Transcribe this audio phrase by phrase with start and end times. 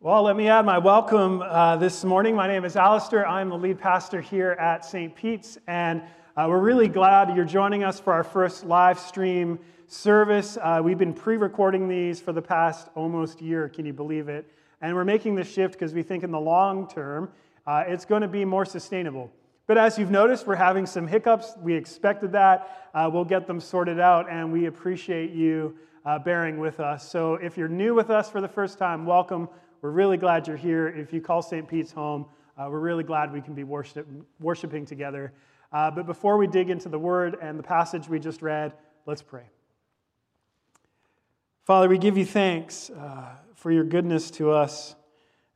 [0.00, 2.36] Well, let me add my welcome uh, this morning.
[2.36, 3.26] My name is Alistair.
[3.26, 5.12] I'm the lead pastor here at St.
[5.12, 6.02] Pete's, and
[6.36, 9.58] uh, we're really glad you're joining us for our first live stream
[9.88, 10.56] service.
[10.62, 14.48] Uh, we've been pre recording these for the past almost year, can you believe it?
[14.80, 17.32] And we're making this shift because we think in the long term
[17.66, 19.32] uh, it's going to be more sustainable.
[19.66, 21.54] But as you've noticed, we're having some hiccups.
[21.60, 22.88] We expected that.
[22.94, 27.10] Uh, we'll get them sorted out, and we appreciate you uh, bearing with us.
[27.10, 29.48] So if you're new with us for the first time, welcome.
[29.80, 30.88] We're really glad you're here.
[30.88, 31.68] If you call St.
[31.68, 34.08] Pete's home, uh, we're really glad we can be worship,
[34.40, 35.32] worshiping together.
[35.72, 38.72] Uh, but before we dig into the word and the passage we just read,
[39.06, 39.44] let's pray.
[41.64, 44.96] Father, we give you thanks uh, for your goodness to us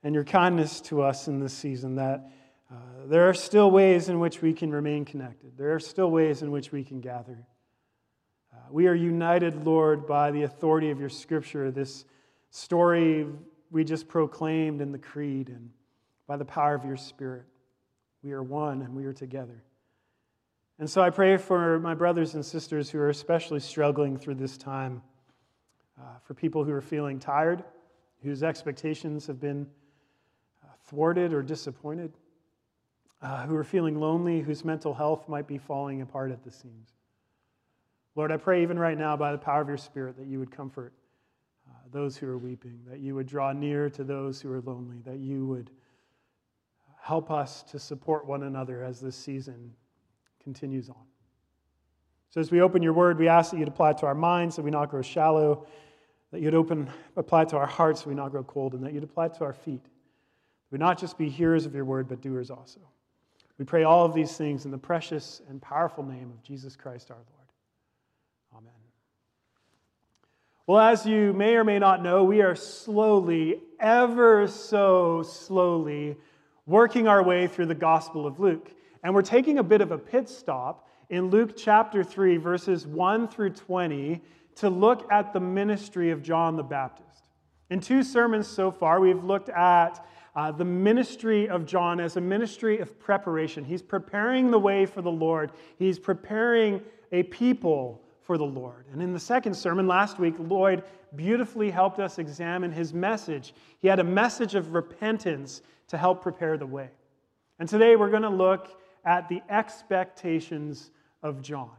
[0.04, 2.30] and your kindness to us in this season, that
[2.70, 5.58] uh, there are still ways in which we can remain connected.
[5.58, 7.44] There are still ways in which we can gather.
[8.52, 12.04] Uh, we are united, Lord, by the authority of your scripture, this
[12.50, 13.27] story
[13.72, 15.70] we just proclaimed in the creed and
[16.26, 17.44] by the power of your Spirit.
[18.22, 19.64] We are one and we are together.
[20.78, 24.56] And so I pray for my brothers and sisters who are especially struggling through this
[24.56, 25.02] time,
[25.98, 27.64] uh, for people who are feeling tired,
[28.22, 29.66] whose expectations have been
[30.62, 32.12] uh, thwarted or disappointed,
[33.22, 36.91] uh, who are feeling lonely, whose mental health might be falling apart at the seams.
[38.16, 40.50] Lord, I pray even right now by the power of your Spirit that you would
[40.50, 40.92] comfort
[41.92, 45.18] those who are weeping, that you would draw near to those who are lonely, that
[45.18, 45.70] you would
[47.00, 49.72] help us to support one another as this season
[50.42, 51.04] continues on.
[52.30, 54.56] So, as we open your word, we ask that you'd apply it to our minds
[54.56, 55.66] so we not grow shallow,
[56.30, 58.92] that you'd open, apply it to our hearts so we not grow cold, and that
[58.92, 59.84] you'd apply it to our feet.
[60.70, 62.80] We not just be hearers of your word, but doers also.
[63.58, 67.10] We pray all of these things in the precious and powerful name of Jesus Christ
[67.10, 67.42] our Lord.
[70.64, 76.16] Well, as you may or may not know, we are slowly, ever so slowly,
[76.66, 78.70] working our way through the Gospel of Luke.
[79.02, 83.26] And we're taking a bit of a pit stop in Luke chapter 3, verses 1
[83.26, 84.22] through 20,
[84.54, 87.25] to look at the ministry of John the Baptist.
[87.69, 90.06] In two sermons so far, we've looked at
[90.37, 93.64] uh, the ministry of John as a ministry of preparation.
[93.64, 98.00] He's preparing the way for the Lord, he's preparing a people
[98.32, 98.87] for the Lord.
[98.91, 100.84] And in the second sermon last week, Lloyd
[101.16, 103.53] beautifully helped us examine his message.
[103.81, 106.88] He had a message of repentance to help prepare the way.
[107.59, 111.76] And today we're going to look at the expectations of John.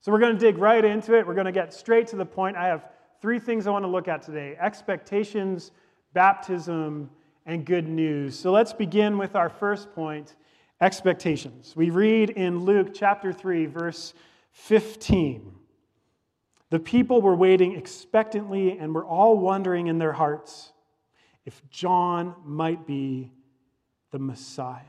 [0.00, 1.26] So we're going to dig right into it.
[1.26, 2.56] We're going to get straight to the point.
[2.56, 2.84] I have
[3.20, 5.72] three things I want to look at today expectations,
[6.12, 7.10] baptism,
[7.44, 8.38] and good news.
[8.38, 10.36] So let's begin with our first point
[10.80, 11.74] expectations.
[11.74, 14.14] We read in Luke chapter 3, verse
[14.52, 15.57] 15.
[16.70, 20.72] The people were waiting expectantly and were all wondering in their hearts
[21.46, 23.32] if John might be
[24.10, 24.82] the Messiah.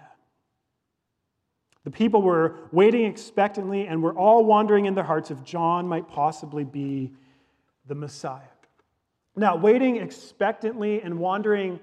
[1.85, 6.07] The people were waiting expectantly and were all wondering in their hearts if John might
[6.09, 7.13] possibly be
[7.87, 8.41] the Messiah.
[9.35, 11.79] Now, waiting expectantly and wondering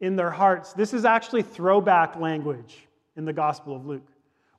[0.00, 2.86] in their hearts, this is actually throwback language
[3.16, 4.09] in the Gospel of Luke.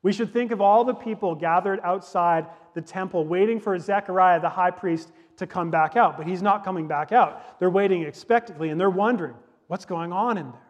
[0.02, 4.48] We should think of all the people gathered outside the temple waiting for Zechariah, the
[4.48, 6.16] high priest, to come back out.
[6.16, 7.58] But he's not coming back out.
[7.58, 9.34] They're waiting expectantly and they're wondering
[9.68, 10.60] what's going on in there?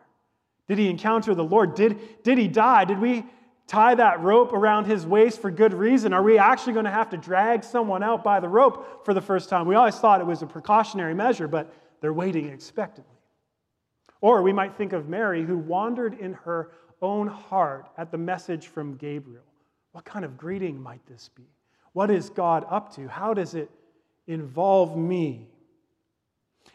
[0.69, 1.75] Did he encounter the Lord?
[1.75, 2.85] Did, did he die?
[2.85, 3.25] Did we
[3.67, 6.13] tie that rope around his waist for good reason?
[6.13, 9.21] Are we actually going to have to drag someone out by the rope for the
[9.21, 9.67] first time?
[9.67, 13.17] We always thought it was a precautionary measure, but they're waiting expectantly.
[14.21, 16.71] Or we might think of Mary, who wandered in her
[17.03, 19.43] own heart at the message from Gabriel.
[19.91, 21.45] What kind of greeting might this be?
[21.93, 23.09] What is God up to?
[23.09, 23.71] How does it
[24.27, 25.49] involve me?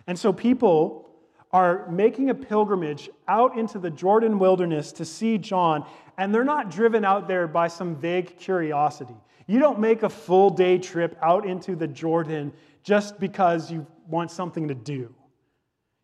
[0.06, 1.10] And so people
[1.52, 5.86] are making a pilgrimage out into the Jordan wilderness to see John,
[6.18, 9.16] and they're not driven out there by some vague curiosity.
[9.48, 12.52] You don't make a full day trip out into the Jordan
[12.84, 15.14] just because you want something to do.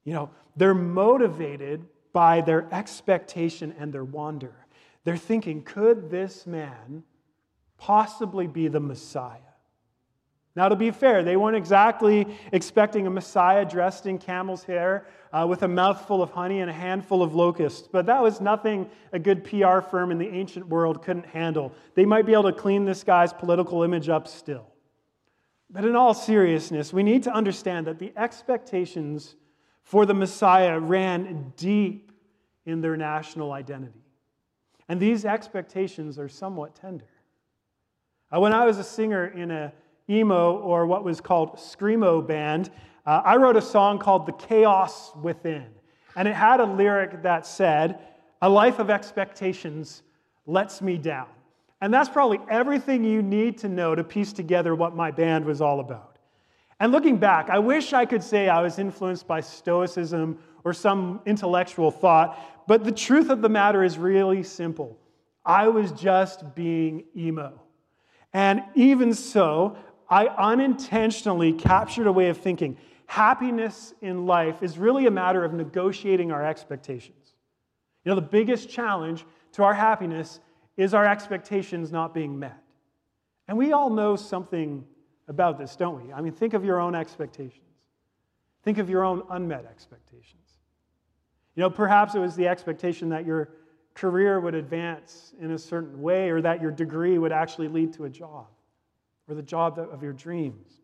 [0.06, 4.54] You know, they're motivated by their expectation and their wonder.
[5.04, 7.04] They're thinking, could this man
[7.78, 9.40] possibly be the Messiah?
[10.56, 15.48] Now, to be fair, they weren't exactly expecting a Messiah dressed in camel's hair uh,
[15.50, 19.20] with a mouthful of honey and a handful of locusts, but that was nothing a
[19.20, 21.74] good PR firm in the ancient world couldn't handle.
[21.96, 24.68] They might be able to clean this guy's political image up still.
[25.72, 29.36] But in all seriousness, we need to understand that the expectations
[29.84, 32.12] for the Messiah ran deep
[32.66, 34.04] in their national identity.
[34.90, 37.06] And these expectations are somewhat tender.
[38.34, 39.74] Uh, when I was a singer in a
[40.10, 42.70] emo or what was called screamo band,
[43.06, 45.68] uh, I wrote a song called "The Chaos Within,"
[46.16, 48.00] And it had a lyric that said,
[48.42, 50.04] A life of expectations
[50.46, 51.28] lets me down.
[51.82, 55.60] And that's probably everything you need to know to piece together what my band was
[55.62, 56.13] all about.
[56.84, 61.22] And looking back, I wish I could say I was influenced by Stoicism or some
[61.26, 62.38] intellectual thought,
[62.68, 65.00] but the truth of the matter is really simple.
[65.46, 67.62] I was just being emo.
[68.34, 69.78] And even so,
[70.10, 72.78] I unintentionally captured a way of thinking.
[73.06, 77.36] Happiness in life is really a matter of negotiating our expectations.
[78.04, 80.42] You know, the biggest challenge to our happiness
[80.76, 82.62] is our expectations not being met.
[83.48, 84.84] And we all know something
[85.28, 86.14] about this, don't we?
[86.14, 87.60] I mean, think of your own expectations.
[88.64, 90.42] Think of your own unmet expectations.
[91.56, 93.50] You know, perhaps it was the expectation that your
[93.94, 98.06] career would advance in a certain way or that your degree would actually lead to
[98.06, 98.48] a job
[99.28, 100.82] or the job of your dreams.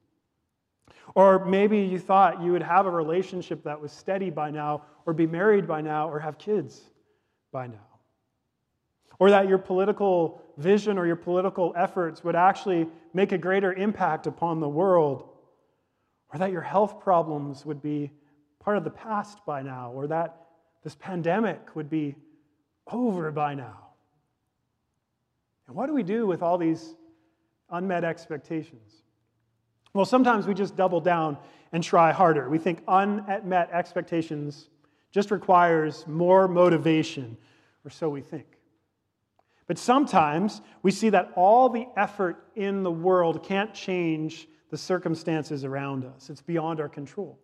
[1.16, 5.14] Or maybe you thought you would have a relationship that was steady by now, or
[5.14, 6.82] be married by now, or have kids
[7.52, 7.89] by now.
[9.20, 14.28] Or that your political vision or your political efforts would actually make a greater impact
[14.28, 15.28] upon the world.
[16.34, 18.12] Or that your health problems would be
[18.60, 20.48] part of the past by now, or that
[20.84, 22.16] this pandemic would be
[22.92, 23.90] over by now.
[25.68, 26.96] And what do we do with all these
[27.70, 29.04] unmet expectations?
[29.94, 31.38] Well, sometimes we just double down
[31.72, 32.50] and try harder.
[32.50, 34.70] We think unmet expectations
[35.12, 37.38] just requires more motivation,
[37.84, 38.59] or so we think.
[39.70, 45.64] But sometimes we see that all the effort in the world can't change the circumstances
[45.64, 47.38] around us, it's beyond our control.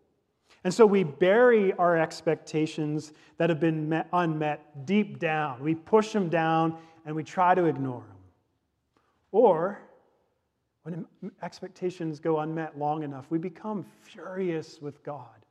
[0.64, 5.62] And so we bury our expectations that have been met, unmet deep down.
[5.62, 8.18] We push them down and we try to ignore them.
[9.32, 9.80] Or
[10.82, 11.06] when
[11.44, 15.46] expectations go unmet long enough, we become furious with God.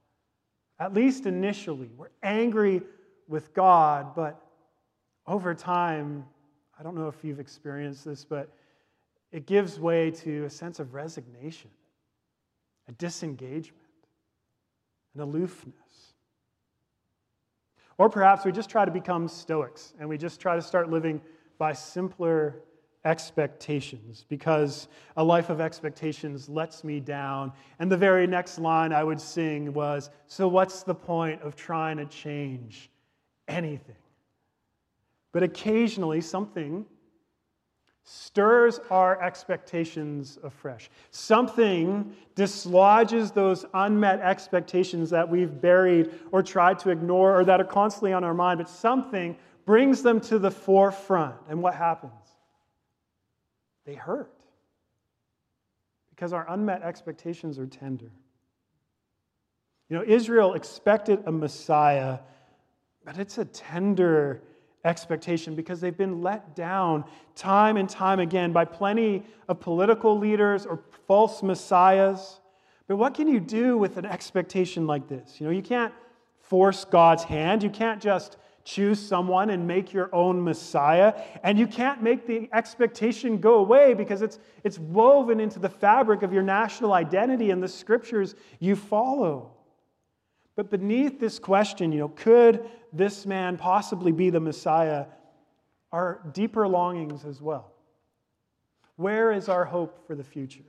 [0.81, 2.82] At least initially, we're angry
[3.29, 4.44] with God, but
[5.29, 6.25] over time,
[6.79, 8.50] I don't know if you've experienced this, but
[9.32, 11.71] it gives way to a sense of resignation,
[12.88, 13.85] a disengagement
[15.15, 15.75] an aloofness.
[17.99, 21.21] Or perhaps we just try to become Stoics and we just try to start living
[21.59, 22.56] by simpler
[23.05, 27.53] expectations because a life of expectations lets me down.
[27.79, 31.99] And the very next line I would sing was So, what's the point of trying
[31.99, 32.91] to change
[33.47, 33.94] anything?
[35.34, 36.86] But occasionally, something
[38.04, 40.88] stirs our expectations afresh.
[41.10, 47.64] Something dislodges those unmet expectations that we've buried or tried to ignore or that are
[47.64, 49.36] constantly on our mind, but something
[49.66, 51.34] brings them to the forefront.
[51.48, 52.12] And what happens?
[53.84, 54.40] They hurt
[56.10, 58.12] because our unmet expectations are tender.
[59.88, 62.20] You know, Israel expected a Messiah,
[63.04, 64.40] but it's a tender
[64.84, 67.04] expectation because they've been let down
[67.34, 72.40] time and time again by plenty of political leaders or false messiahs.
[72.86, 75.40] But what can you do with an expectation like this?
[75.40, 75.92] You know, you can't
[76.40, 77.62] force God's hand.
[77.62, 81.14] You can't just choose someone and make your own Messiah.
[81.42, 86.22] And you can't make the expectation go away because it's, it's woven into the fabric
[86.22, 89.54] of your national identity and the scriptures you follow.
[90.56, 95.06] But beneath this question, you know, could this man possibly be the Messiah,
[95.94, 97.73] are deeper longings as well.
[98.96, 100.65] Where is our hope for the future?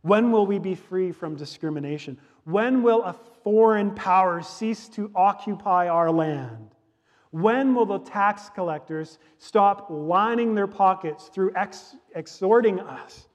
[0.00, 2.18] When will we be free from discrimination?
[2.44, 6.74] When will a foreign power cease to occupy our land?
[7.30, 13.26] When will the tax collectors stop lining their pockets through ex- exhorting us?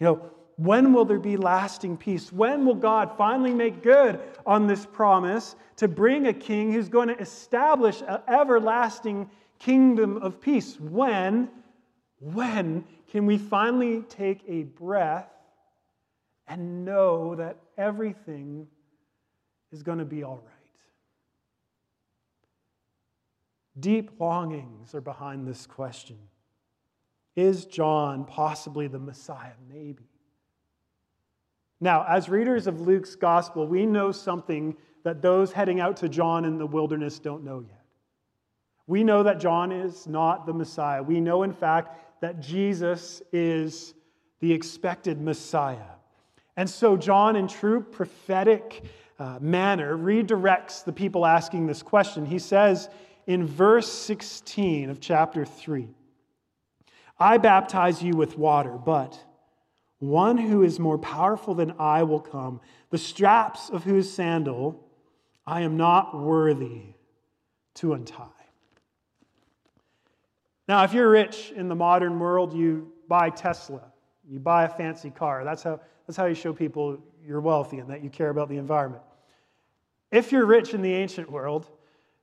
[0.00, 2.32] You know, when will there be lasting peace?
[2.32, 7.08] When will God finally make good on this promise to bring a king who's going
[7.08, 10.78] to establish an everlasting kingdom of peace?
[10.78, 11.48] When,
[12.20, 15.30] when can we finally take a breath
[16.46, 18.66] and know that everything
[19.70, 20.52] is going to be all right?
[23.80, 26.18] Deep longings are behind this question.
[27.34, 29.54] Is John possibly the Messiah?
[29.66, 30.11] Maybe.
[31.82, 36.44] Now, as readers of Luke's gospel, we know something that those heading out to John
[36.44, 37.82] in the wilderness don't know yet.
[38.86, 41.02] We know that John is not the Messiah.
[41.02, 43.94] We know, in fact, that Jesus is
[44.38, 45.96] the expected Messiah.
[46.56, 48.84] And so, John, in true prophetic
[49.18, 52.24] uh, manner, redirects the people asking this question.
[52.24, 52.90] He says
[53.26, 55.88] in verse 16 of chapter 3
[57.18, 59.18] I baptize you with water, but
[60.02, 64.84] one who is more powerful than I will come, the straps of whose sandal
[65.46, 66.94] I am not worthy
[67.74, 68.26] to untie.
[70.66, 73.92] Now, if you're rich in the modern world, you buy Tesla,
[74.28, 75.44] you buy a fancy car.
[75.44, 78.56] That's how, that's how you show people you're wealthy and that you care about the
[78.56, 79.04] environment.
[80.10, 81.70] If you're rich in the ancient world,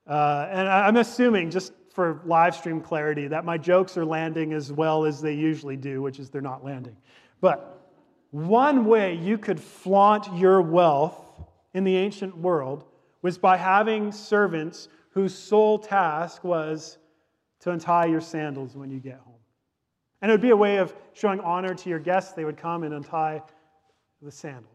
[0.06, 4.70] uh, and I'm assuming, just for live stream clarity, that my jokes are landing as
[4.70, 6.98] well as they usually do, which is they're not landing.
[7.42, 7.80] But
[8.32, 11.16] one way you could flaunt your wealth
[11.74, 12.86] in the ancient world
[13.22, 16.98] was by having servants whose sole task was
[17.62, 19.34] to untie your sandals when you get home.
[20.22, 22.34] And it would be a way of showing honor to your guests.
[22.34, 23.42] They would come and untie
[24.22, 24.72] the sandal.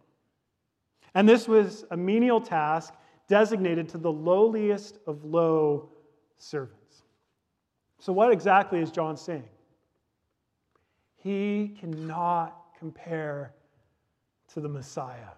[1.14, 2.94] And this was a menial task
[3.28, 5.90] designated to the lowliest of low
[6.38, 7.02] servants.
[8.00, 9.48] So, what exactly is John saying?
[11.24, 13.54] He cannot compare
[14.52, 15.32] to the Messiah.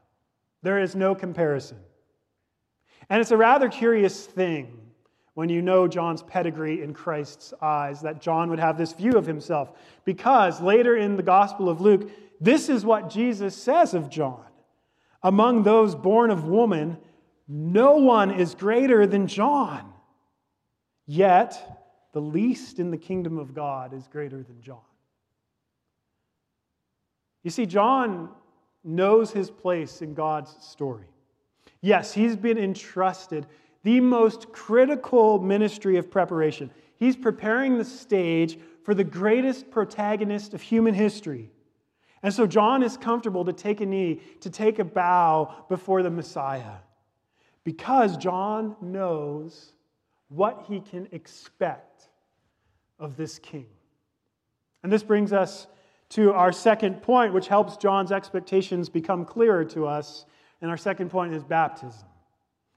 [0.63, 1.79] There is no comparison.
[3.09, 4.81] And it's a rather curious thing
[5.35, 9.27] when you know John's pedigree in Christ's eyes that John would have this view of
[9.27, 9.71] himself.
[10.05, 14.45] Because later in the Gospel of Luke, this is what Jesus says of John
[15.23, 16.99] Among those born of woman,
[17.47, 19.93] no one is greater than John.
[21.07, 24.81] Yet, the least in the kingdom of God is greater than John.
[27.47, 28.31] You see, John
[28.83, 31.07] knows his place in God's story.
[31.81, 33.47] Yes, he's been entrusted
[33.85, 36.73] the most critical ministry of preparation.
[36.97, 41.53] He's preparing the stage for the greatest protagonist of human history.
[42.25, 46.11] And so John is comfortable to take a knee, to take a bow before the
[46.11, 46.79] Messiah,
[47.63, 49.73] because John knows
[50.31, 52.09] what he can expect
[52.99, 53.69] of this king.
[54.83, 55.69] And this brings us
[56.11, 60.25] to our second point, which helps John's expectations become clearer to us.
[60.61, 62.07] And our second point is baptism.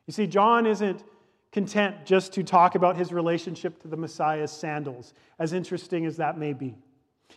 [0.07, 1.03] You see, John isn't
[1.51, 6.38] content just to talk about his relationship to the Messiah's sandals, as interesting as that
[6.38, 6.75] may be.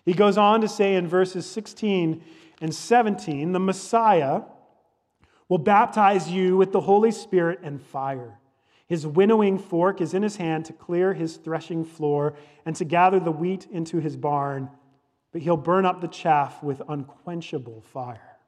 [0.05, 2.23] He goes on to say in verses 16
[2.61, 4.43] and 17 the Messiah
[5.49, 8.39] will baptize you with the Holy Spirit and fire.
[8.87, 12.35] His winnowing fork is in his hand to clear his threshing floor
[12.67, 14.71] and to gather the wheat into his barn
[15.33, 18.39] but he'll burn up the chaff with unquenchable fire.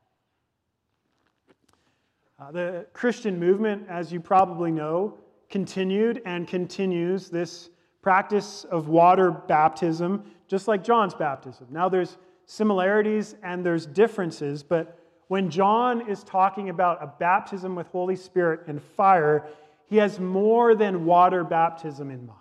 [2.39, 7.71] Uh, the Christian movement, as you probably know, continued and continues this
[8.03, 11.67] practice of water baptism, just like John's baptism.
[11.71, 14.99] Now, there's similarities and there's differences, but
[15.29, 19.47] when John is talking about a baptism with Holy Spirit and fire,
[19.87, 22.41] he has more than water baptism in mind.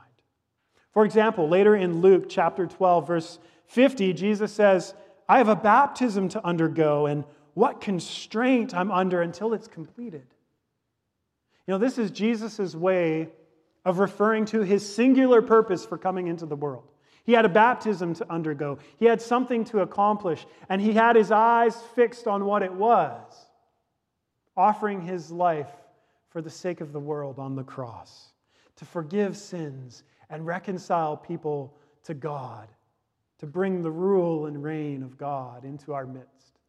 [0.92, 4.94] For example, later in Luke chapter 12, verse 50, Jesus says,
[5.28, 10.26] I have a baptism to undergo, and what constraint I'm under until it's completed.
[11.68, 13.30] You know, this is Jesus' way
[13.86, 16.92] of referring to his singular purpose for coming into the world.
[17.26, 21.32] He had a baptism to undergo, he had something to accomplish, and he had his
[21.32, 23.48] eyes fixed on what it was
[24.56, 25.72] offering his life
[26.30, 28.34] for the sake of the world on the cross,
[28.76, 32.68] to forgive sins and reconcile people to God
[33.40, 36.60] to bring the rule and reign of God into our midst.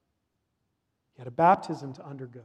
[1.14, 2.40] He had a baptism to undergo.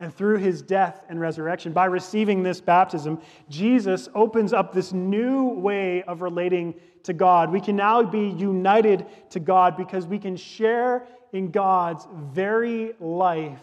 [0.00, 5.48] And through his death and resurrection, by receiving this baptism, Jesus opens up this new
[5.50, 6.74] way of relating
[7.04, 7.52] to God.
[7.52, 13.60] We can now be united to God because we can share in God's very life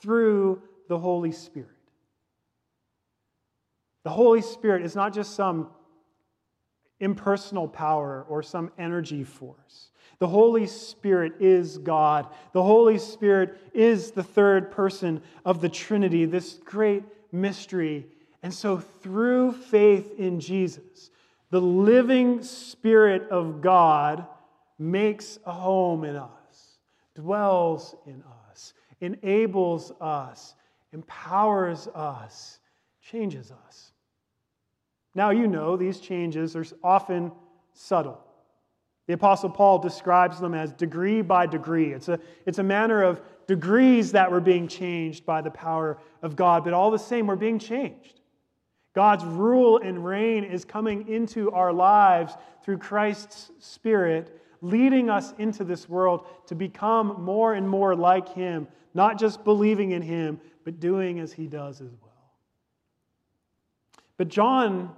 [0.00, 1.70] through the Holy Spirit.
[4.04, 5.68] The Holy Spirit is not just some
[7.00, 9.90] impersonal power or some energy force.
[10.18, 12.26] The Holy Spirit is God.
[12.52, 18.06] The Holy Spirit is the third person of the Trinity, this great mystery.
[18.42, 21.10] And so, through faith in Jesus,
[21.50, 24.26] the living Spirit of God
[24.78, 26.78] makes a home in us,
[27.14, 30.54] dwells in us, enables us,
[30.92, 32.58] empowers us,
[33.00, 33.92] changes us.
[35.18, 37.32] Now, you know these changes are often
[37.72, 38.20] subtle.
[39.08, 41.92] The Apostle Paul describes them as degree by degree.
[41.92, 46.36] It's a, it's a manner of degrees that were being changed by the power of
[46.36, 48.20] God, but all the same, we're being changed.
[48.94, 55.64] God's rule and reign is coming into our lives through Christ's Spirit, leading us into
[55.64, 60.78] this world to become more and more like Him, not just believing in Him, but
[60.78, 62.08] doing as He does as well.
[64.16, 64.94] But John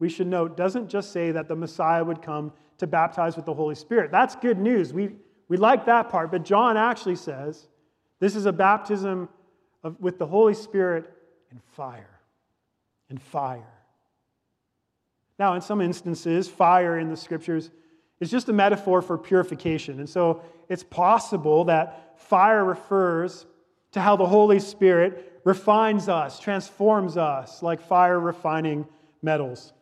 [0.00, 3.54] we should note, doesn't just say that the Messiah would come to baptize with the
[3.54, 4.10] Holy Spirit.
[4.10, 4.92] That's good news.
[4.92, 5.10] We,
[5.48, 6.32] we like that part.
[6.32, 7.68] But John actually says
[8.18, 9.28] this is a baptism
[9.84, 11.12] of, with the Holy Spirit
[11.50, 12.20] and fire.
[13.10, 13.62] and fire.
[15.38, 17.70] Now, in some instances, fire in the scriptures
[18.20, 19.98] is just a metaphor for purification.
[19.98, 23.46] And so it's possible that fire refers
[23.92, 28.86] to how the Holy Spirit refines us, transforms us, like fire refining
[29.22, 29.72] metals.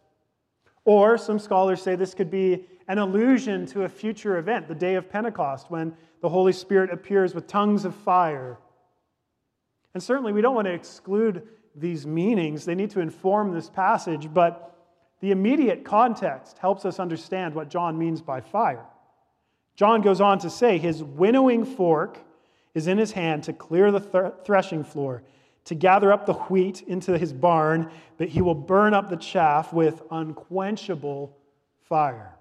[0.88, 4.95] Or some scholars say this could be an allusion to a future event, the day
[4.95, 8.57] of Pentecost, when the Holy Spirit appears with tongues of fire.
[9.92, 14.33] And certainly we don't want to exclude these meanings, they need to inform this passage,
[14.33, 14.75] but
[15.21, 18.87] the immediate context helps us understand what John means by fire.
[19.76, 22.18] John goes on to say, His winnowing fork
[22.75, 25.23] is in his hand to clear the threshing floor,
[25.68, 29.70] to gather up the wheat into his barn, but he will burn up the chaff
[29.70, 31.37] with unquenchable
[31.82, 32.34] fire.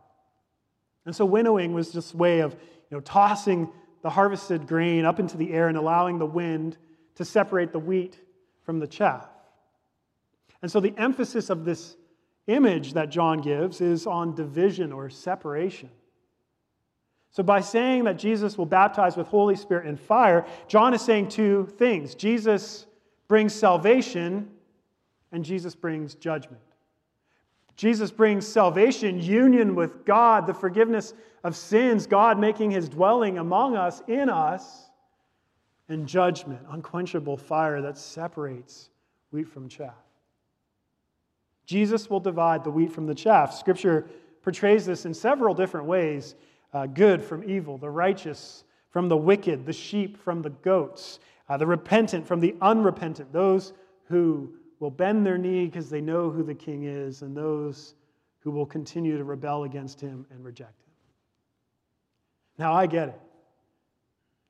[1.05, 3.69] And so winnowing was this way of you know, tossing
[4.01, 6.77] the harvested grain up into the air and allowing the wind
[7.15, 8.17] to separate the wheat
[8.63, 9.27] from the chaff.
[10.61, 11.97] And so the emphasis of this
[12.47, 15.89] image that John gives is on division or separation.
[17.31, 21.27] So, by saying that Jesus will baptize with Holy Spirit and fire, John is saying
[21.27, 22.86] two things Jesus
[23.27, 24.49] brings salvation,
[25.31, 26.61] and Jesus brings judgment.
[27.75, 33.75] Jesus brings salvation, union with God, the forgiveness of sins, God making his dwelling among
[33.75, 34.89] us, in us,
[35.89, 38.89] and judgment, unquenchable fire that separates
[39.31, 39.93] wheat from chaff.
[41.65, 43.53] Jesus will divide the wheat from the chaff.
[43.53, 44.07] Scripture
[44.41, 46.35] portrays this in several different ways
[46.73, 51.19] uh, good from evil, the righteous from the wicked, the sheep from the goats,
[51.49, 53.73] uh, the repentant from the unrepentant, those
[54.05, 57.95] who will bend their knee because they know who the king is, and those
[58.39, 60.91] who will continue to rebel against him and reject him.
[62.57, 63.19] Now, I get it.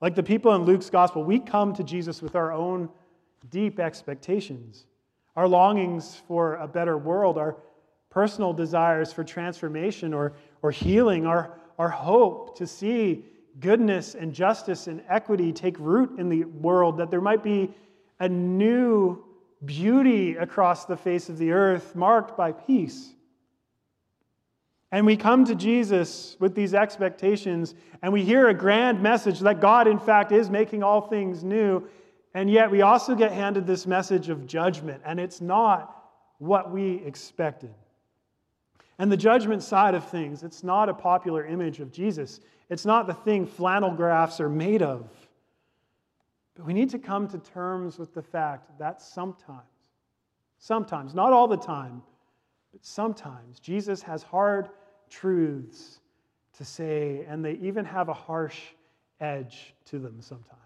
[0.01, 2.89] Like the people in Luke's gospel, we come to Jesus with our own
[3.49, 4.85] deep expectations,
[5.35, 7.57] our longings for a better world, our
[8.09, 13.25] personal desires for transformation or, or healing, our, our hope to see
[13.59, 17.73] goodness and justice and equity take root in the world, that there might be
[18.19, 19.23] a new
[19.65, 23.13] beauty across the face of the earth marked by peace.
[24.91, 29.59] And we come to Jesus with these expectations, and we hear a grand message that
[29.59, 31.87] God, in fact, is making all things new.
[32.33, 35.93] And yet, we also get handed this message of judgment, and it's not
[36.37, 37.73] what we expected.
[38.99, 42.39] And the judgment side of things, it's not a popular image of Jesus.
[42.69, 45.09] It's not the thing flannel graphs are made of.
[46.55, 49.61] But we need to come to terms with the fact that sometimes,
[50.57, 52.01] sometimes, not all the time,
[52.71, 54.69] but sometimes, Jesus has hard
[55.09, 55.99] truths
[56.57, 58.59] to say, and they even have a harsh
[59.21, 60.57] edge to them sometimes.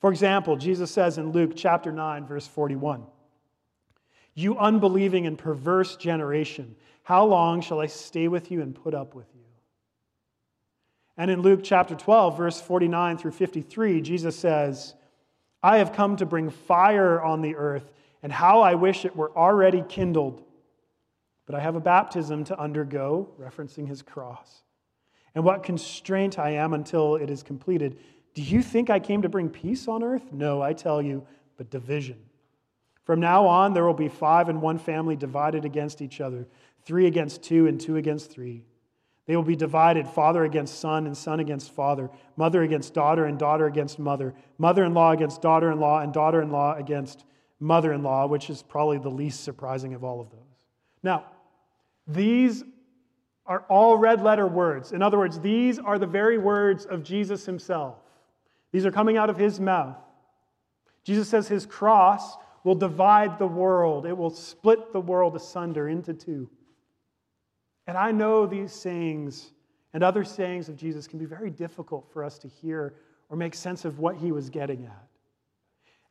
[0.00, 3.04] For example, Jesus says in Luke chapter 9, verse 41.
[4.34, 9.14] You unbelieving and perverse generation, how long shall I stay with you and put up
[9.14, 9.37] with you?
[11.18, 14.94] And in Luke chapter 12, verse 49 through 53, Jesus says,
[15.60, 17.90] I have come to bring fire on the earth,
[18.22, 20.44] and how I wish it were already kindled.
[21.44, 24.62] But I have a baptism to undergo, referencing his cross.
[25.34, 27.98] And what constraint I am until it is completed.
[28.34, 30.32] Do you think I came to bring peace on earth?
[30.32, 31.26] No, I tell you,
[31.56, 32.18] but division.
[33.02, 36.46] From now on, there will be five in one family divided against each other,
[36.84, 38.62] three against two, and two against three.
[39.28, 43.38] They will be divided father against son, and son against father, mother against daughter, and
[43.38, 47.26] daughter against mother, mother in law against daughter in law, and daughter in law against
[47.60, 50.40] mother in law, which is probably the least surprising of all of those.
[51.02, 51.26] Now,
[52.06, 52.64] these
[53.44, 54.92] are all red letter words.
[54.92, 57.96] In other words, these are the very words of Jesus himself.
[58.72, 59.98] These are coming out of his mouth.
[61.04, 66.14] Jesus says his cross will divide the world, it will split the world asunder into
[66.14, 66.48] two.
[67.88, 69.50] And I know these sayings
[69.94, 72.94] and other sayings of Jesus can be very difficult for us to hear
[73.30, 75.08] or make sense of what he was getting at.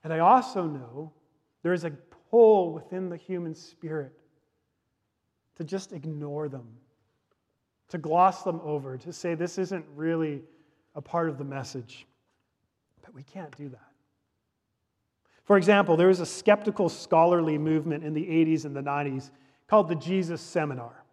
[0.04, 1.14] And I also know
[1.62, 1.92] there is a
[2.32, 4.12] pull within the human spirit
[5.56, 6.66] to just ignore them,
[7.90, 10.42] to gloss them over, to say this isn't really
[10.96, 12.08] a part of the message.
[13.04, 13.92] But we can't do that.
[15.44, 19.30] For example, there was a skeptical scholarly movement in the 80s and the 90s
[19.68, 21.04] called the Jesus Seminar.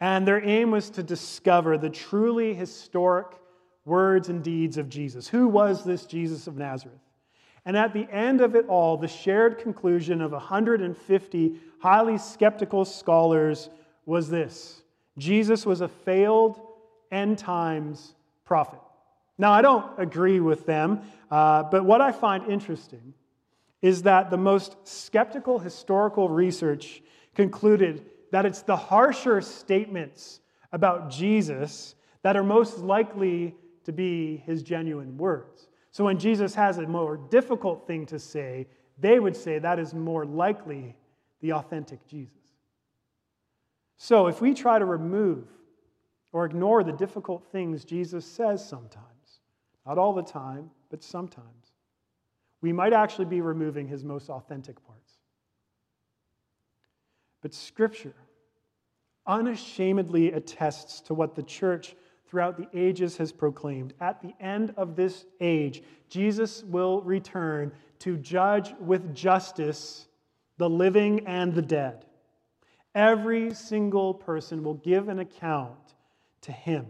[0.00, 3.26] And their aim was to discover the truly historic
[3.84, 5.28] words and deeds of Jesus.
[5.28, 6.98] Who was this Jesus of Nazareth?
[7.66, 13.68] And at the end of it all, the shared conclusion of 150 highly skeptical scholars
[14.06, 14.82] was this
[15.18, 16.60] Jesus was a failed
[17.10, 18.80] end times prophet.
[19.36, 23.14] Now, I don't agree with them, uh, but what I find interesting
[23.82, 27.02] is that the most skeptical historical research
[27.34, 30.40] concluded that it's the harsher statements
[30.72, 35.68] about Jesus that are most likely to be his genuine words.
[35.90, 39.94] So when Jesus has a more difficult thing to say, they would say that is
[39.94, 40.96] more likely
[41.40, 42.34] the authentic Jesus.
[43.96, 45.48] So if we try to remove
[46.32, 49.40] or ignore the difficult things Jesus says sometimes,
[49.86, 51.72] not all the time, but sometimes,
[52.60, 55.09] we might actually be removing his most authentic parts.
[57.42, 58.14] But Scripture
[59.26, 61.94] unashamedly attests to what the church
[62.26, 63.92] throughout the ages has proclaimed.
[64.00, 70.06] At the end of this age, Jesus will return to judge with justice
[70.56, 72.04] the living and the dead.
[72.94, 75.94] Every single person will give an account
[76.42, 76.86] to him.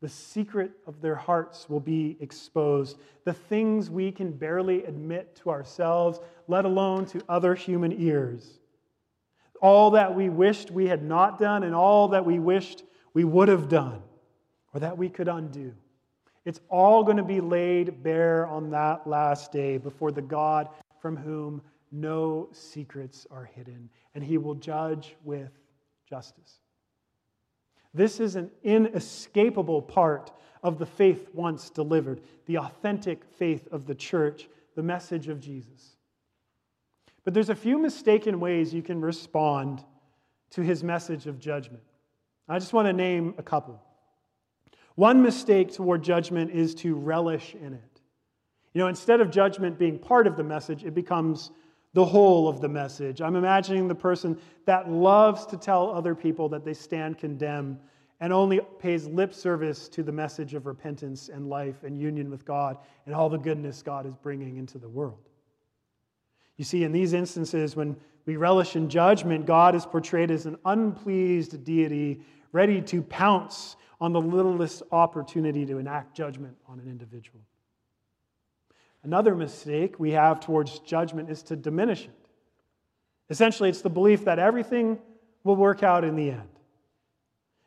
[0.00, 2.98] The secret of their hearts will be exposed.
[3.24, 8.60] The things we can barely admit to ourselves, let alone to other human ears.
[9.60, 13.48] All that we wished we had not done, and all that we wished we would
[13.48, 14.02] have done,
[14.72, 15.74] or that we could undo.
[16.44, 20.68] It's all going to be laid bare on that last day before the God
[21.00, 21.60] from whom
[21.92, 25.50] no secrets are hidden, and he will judge with
[26.08, 26.60] justice.
[27.94, 33.94] This is an inescapable part of the faith once delivered, the authentic faith of the
[33.94, 35.97] church, the message of Jesus.
[37.28, 39.84] But there's a few mistaken ways you can respond
[40.52, 41.82] to his message of judgment.
[42.48, 43.82] I just want to name a couple.
[44.94, 48.00] One mistake toward judgment is to relish in it.
[48.72, 51.50] You know, instead of judgment being part of the message, it becomes
[51.92, 53.20] the whole of the message.
[53.20, 57.78] I'm imagining the person that loves to tell other people that they stand condemned
[58.20, 62.46] and only pays lip service to the message of repentance and life and union with
[62.46, 65.28] God and all the goodness God is bringing into the world.
[66.58, 70.58] You see, in these instances, when we relish in judgment, God is portrayed as an
[70.66, 72.20] unpleased deity
[72.52, 77.40] ready to pounce on the littlest opportunity to enact judgment on an individual.
[79.04, 82.28] Another mistake we have towards judgment is to diminish it.
[83.30, 84.98] Essentially, it's the belief that everything
[85.44, 86.48] will work out in the end.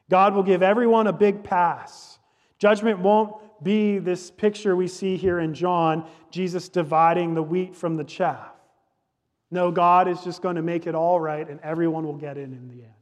[0.10, 2.20] God will give everyone a big pass.
[2.60, 7.96] Judgment won't be this picture we see here in John, Jesus dividing the wheat from
[7.96, 8.52] the chaff.
[9.52, 12.54] No, God is just going to make it all right and everyone will get in
[12.54, 12.94] in the end.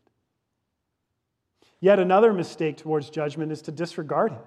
[1.79, 4.45] Yet another mistake towards judgment is to disregard it.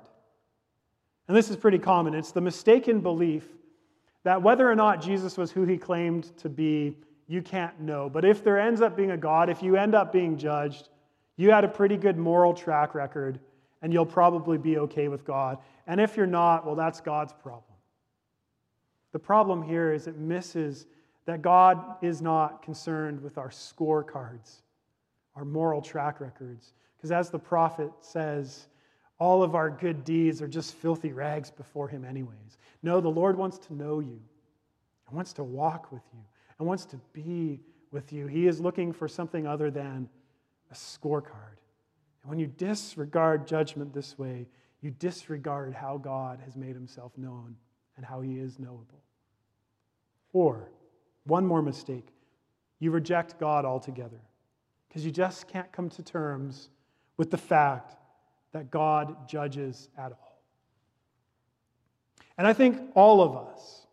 [1.29, 2.15] And this is pretty common.
[2.15, 3.47] It's the mistaken belief
[4.25, 6.97] that whether or not Jesus was who he claimed to be,
[7.29, 8.11] you can't know.
[8.11, 10.89] But if there ends up being a God, if you end up being judged,
[11.37, 13.41] you had a pretty good moral track record
[13.81, 15.59] and you'll probably be okay with God.
[15.87, 17.65] And if you're not, well, that's God's problem.
[19.13, 20.87] The problem here is it misses
[21.25, 24.63] that God is not concerned with our scorecards,
[25.37, 26.75] our moral track records.
[26.97, 28.67] Because as the prophet says,
[29.19, 32.59] all of our good deeds are just filthy rags before him, anyways.
[32.83, 34.21] No, the Lord wants to know you
[35.07, 36.21] and wants to walk with you
[36.59, 37.61] and wants to be
[37.93, 38.27] with you.
[38.27, 40.09] He is looking for something other than
[40.71, 41.59] a scorecard.
[42.23, 44.49] And when you disregard judgment this way,
[44.81, 47.57] you disregard how God has made himself known
[47.97, 49.03] and how he is knowable.
[50.33, 50.69] Or,
[51.25, 52.09] one more mistake
[52.83, 54.19] you reject God altogether
[54.89, 56.69] because you just can't come to terms
[57.17, 57.95] with the fact
[58.51, 60.43] that God judges at all.
[62.37, 63.87] And I think all of us,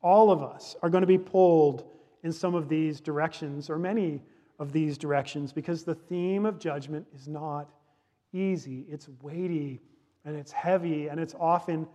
[0.00, 1.84] all of us are going to be pulled
[2.22, 4.22] in some of these directions or many
[4.58, 7.68] of these directions because the theme of judgment is not
[8.32, 8.86] easy.
[8.88, 9.82] It's weighty
[10.24, 11.86] and it's heavy and it's often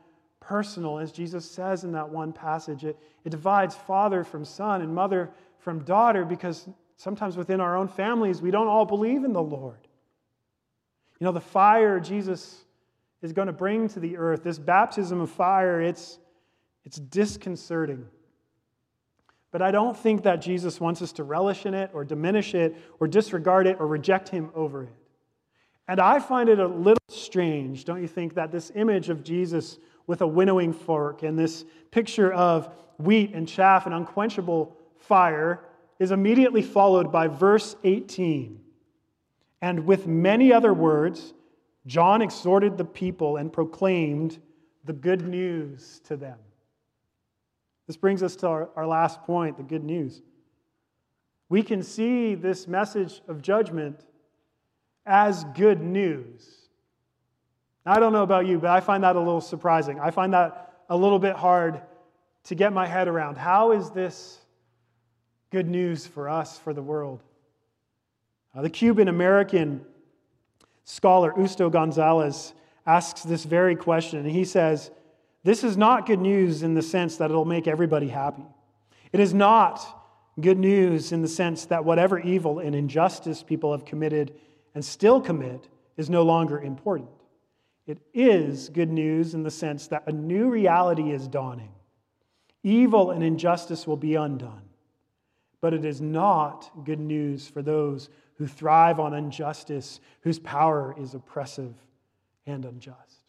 [0.47, 0.97] personal.
[0.97, 5.29] As Jesus says in that one passage, it, it divides father from son and mother
[5.59, 9.87] from daughter because sometimes within our own families we don't all believe in the Lord.
[11.19, 12.63] You know, the fire Jesus
[13.21, 16.19] is going to bring to the earth, this baptism of fire, it's,
[16.85, 18.05] it's disconcerting.
[19.51, 22.75] But I don't think that Jesus wants us to relish in it or diminish it
[22.99, 24.93] or disregard it or reject him over it.
[25.89, 29.79] And I find it a little strange, don't you think, that this image of Jesus
[30.07, 35.63] with a winnowing fork and this picture of wheat and chaff and unquenchable fire
[35.99, 38.59] is immediately followed by verse 18.
[39.61, 41.33] And with many other words,
[41.85, 44.39] John exhorted the people and proclaimed
[44.85, 46.37] the good news to them.
[47.87, 50.21] This brings us to our, our last point the good news.
[51.49, 54.05] We can see this message of judgment
[55.05, 56.66] as good news.
[57.87, 59.99] I don't know about you, but I find that a little surprising.
[59.99, 61.81] I find that a little bit hard
[62.45, 63.37] to get my head around.
[63.37, 64.39] How is this
[65.51, 67.23] good news for us, for the world?
[68.53, 69.85] Uh, the Cuban American
[70.83, 72.53] scholar Justo Gonzalez
[72.85, 74.91] asks this very question, and he says,
[75.43, 78.45] This is not good news in the sense that it'll make everybody happy.
[79.11, 79.85] It is not
[80.39, 84.33] good news in the sense that whatever evil and injustice people have committed
[84.75, 87.09] and still commit is no longer important.
[87.87, 91.71] It is good news in the sense that a new reality is dawning.
[92.61, 94.63] Evil and injustice will be undone.
[95.61, 101.13] But it is not good news for those who thrive on injustice, whose power is
[101.13, 101.73] oppressive
[102.45, 103.23] and unjust.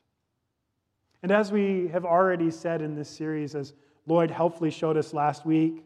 [1.22, 3.74] And as we have already said in this series, as
[4.06, 5.84] Lloyd helpfully showed us last week,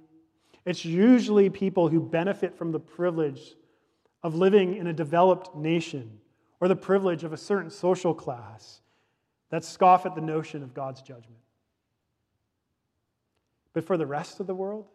[0.64, 3.54] it's usually people who benefit from the privilege
[4.22, 6.20] of living in a developed nation
[6.62, 8.82] or the privilege of a certain social class
[9.50, 11.40] that scoff at the notion of God's judgment.
[13.72, 14.86] But for the rest of the world,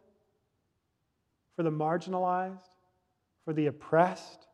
[1.58, 2.69] for the marginalized,
[3.43, 4.47] for the oppressed,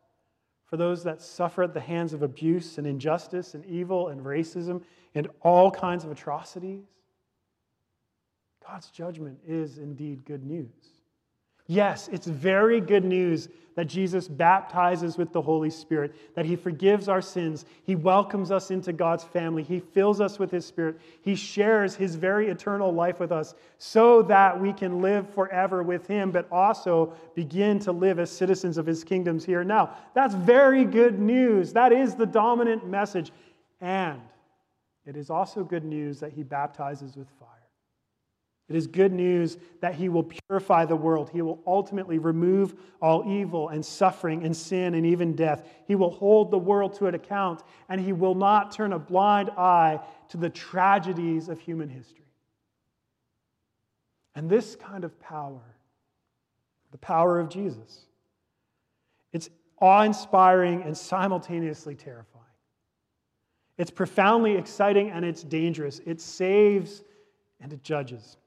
[0.64, 4.82] for those that suffer at the hands of abuse and injustice and evil and racism
[5.14, 6.82] and all kinds of atrocities,
[8.66, 10.93] God's judgment is indeed good news.
[11.66, 17.08] Yes, it's very good news that Jesus baptizes with the Holy Spirit, that He forgives
[17.08, 21.34] our sins, He welcomes us into God's family, He fills us with His Spirit, He
[21.34, 26.30] shares His very eternal life with us so that we can live forever with Him,
[26.30, 29.96] but also begin to live as citizens of His kingdoms here now.
[30.14, 31.72] That's very good news.
[31.72, 33.32] That is the dominant message.
[33.80, 34.20] And
[35.04, 37.48] it is also good news that He baptizes with fire.
[38.68, 41.28] It is good news that he will purify the world.
[41.28, 45.68] He will ultimately remove all evil and suffering and sin and even death.
[45.86, 49.50] He will hold the world to an account, and he will not turn a blind
[49.50, 52.24] eye to the tragedies of human history.
[54.34, 55.76] And this kind of power,
[56.90, 58.06] the power of Jesus,
[59.32, 62.44] it's awe inspiring and simultaneously terrifying.
[63.76, 66.00] It's profoundly exciting and it's dangerous.
[66.06, 67.02] It saves
[67.60, 68.38] and it judges.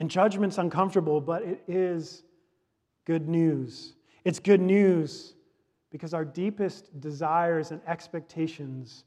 [0.00, 2.22] And judgment's uncomfortable, but it is
[3.06, 3.94] good news.
[4.24, 5.34] It's good news
[5.90, 9.04] because our deepest desires and expectations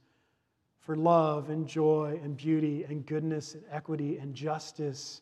[0.80, 5.21] for love and joy and beauty and goodness and equity and justice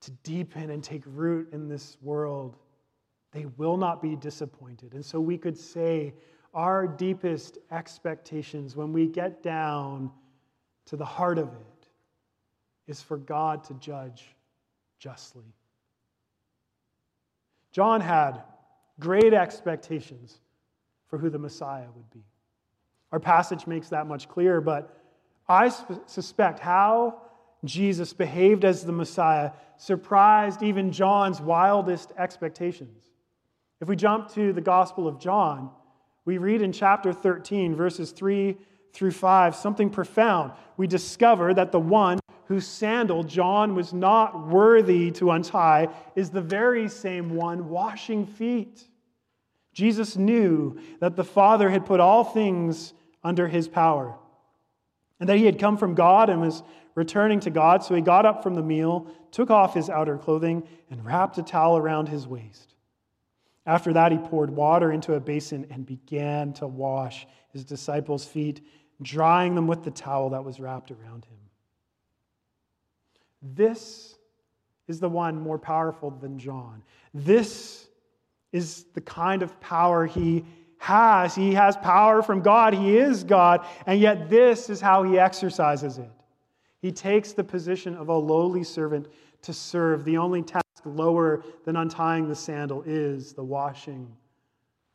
[0.00, 2.56] to deepen and take root in this world,
[3.30, 4.94] they will not be disappointed.
[4.94, 6.14] And so we could say
[6.54, 10.10] our deepest expectations when we get down
[10.86, 11.88] to the heart of it
[12.88, 14.34] is for God to judge
[15.02, 15.42] justly.
[17.72, 18.42] John had
[19.00, 20.38] great expectations
[21.08, 22.22] for who the Messiah would be.
[23.10, 24.96] Our passage makes that much clearer, but
[25.48, 25.70] I
[26.06, 27.20] suspect how
[27.64, 33.02] Jesus behaved as the Messiah surprised even John's wildest expectations.
[33.80, 35.70] If we jump to the Gospel of John,
[36.24, 38.56] we read in chapter 13, verses 3
[38.92, 40.52] through 5, something profound.
[40.76, 42.20] We discover that the one
[42.52, 48.86] whose sandal John was not worthy to untie is the very same one washing feet.
[49.72, 52.92] Jesus knew that the Father had put all things
[53.24, 54.14] under his power
[55.18, 56.62] and that he had come from God and was
[56.94, 57.82] returning to God.
[57.84, 61.42] So he got up from the meal, took off his outer clothing, and wrapped a
[61.42, 62.74] towel around his waist.
[63.64, 68.60] After that, he poured water into a basin and began to wash his disciples' feet,
[69.00, 71.41] drying them with the towel that was wrapped around him.
[73.42, 74.16] This
[74.88, 76.82] is the one more powerful than John.
[77.12, 77.88] This
[78.52, 80.44] is the kind of power he
[80.78, 81.34] has.
[81.34, 82.74] He has power from God.
[82.74, 83.66] He is God.
[83.86, 86.10] And yet, this is how he exercises it.
[86.80, 89.06] He takes the position of a lowly servant
[89.42, 90.04] to serve.
[90.04, 94.10] The only task lower than untying the sandal is the washing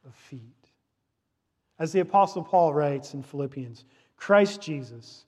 [0.05, 0.41] of feet.
[1.79, 3.85] As the Apostle Paul writes in Philippians,
[4.17, 5.25] Christ Jesus,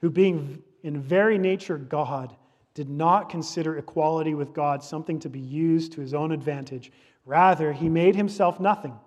[0.00, 2.36] who being in very nature God,
[2.74, 6.90] did not consider equality with God something to be used to his own advantage.
[7.26, 8.98] Rather, he made himself nothing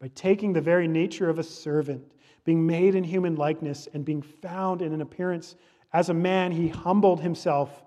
[0.00, 2.12] by taking the very nature of a servant,
[2.44, 5.56] being made in human likeness, and being found in an appearance
[5.92, 7.82] as a man, he humbled himself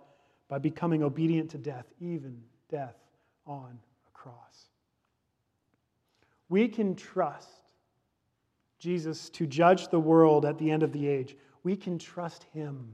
[0.47, 2.95] by becoming obedient to death, even death
[3.45, 4.67] on a cross.
[6.49, 7.49] We can trust
[8.77, 11.37] Jesus to judge the world at the end of the age.
[11.63, 12.93] We can trust him.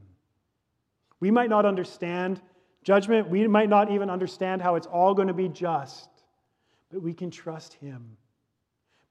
[1.20, 2.42] We might not understand
[2.84, 3.30] judgment.
[3.30, 6.10] We might not even understand how it's all going to be just,
[6.92, 8.18] but we can trust Him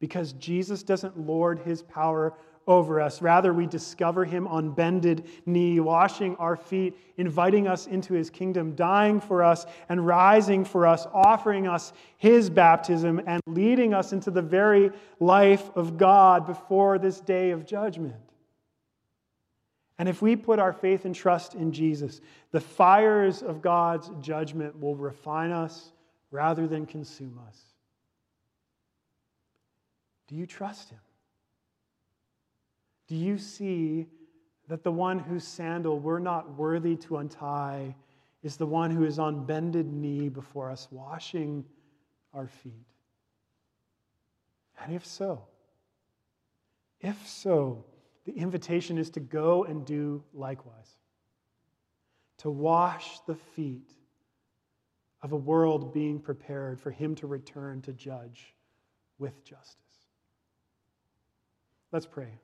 [0.00, 2.34] because Jesus doesn't lord His power
[2.68, 3.22] over us.
[3.22, 8.74] Rather, we discover him on bended knee, washing our feet, inviting us into his kingdom,
[8.76, 14.30] dying for us and rising for us, offering us his baptism and leading us into
[14.30, 18.14] the very life of God before this day of judgment.
[19.98, 22.20] And if we put our faith and trust in Jesus,
[22.52, 25.92] the fires of God's judgment will refine us
[26.30, 27.58] rather than consume us.
[30.28, 31.00] Do you trust him?
[33.08, 34.06] Do you see
[34.68, 37.96] that the one whose sandal we're not worthy to untie
[38.42, 41.64] is the one who is on bended knee before us, washing
[42.34, 42.86] our feet?
[44.80, 45.42] And if so,
[47.00, 47.84] if so,
[48.28, 50.98] the invitation is to go and do likewise,
[52.36, 53.90] to wash the feet
[55.22, 58.54] of a world being prepared for him to return to judge
[59.18, 59.78] with justice.
[61.90, 62.34] Let's pray.